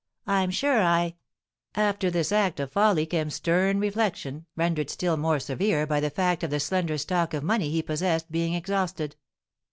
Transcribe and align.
I'm 0.25 0.49
sure 0.49 0.81
I" 0.81 1.13
"After 1.75 2.09
this 2.09 2.31
act 2.31 2.59
of 2.59 2.71
folly 2.71 3.05
came 3.05 3.29
stern 3.29 3.79
reflection, 3.79 4.47
rendered 4.55 4.89
still 4.89 5.15
more 5.15 5.39
severe 5.39 5.85
by 5.85 5.99
the 5.99 6.09
fact 6.09 6.41
of 6.41 6.49
the 6.49 6.59
slender 6.59 6.97
stock 6.97 7.35
of 7.35 7.43
money 7.43 7.69
he 7.69 7.83
possessed 7.83 8.31
being 8.31 8.55
exhausted. 8.55 9.15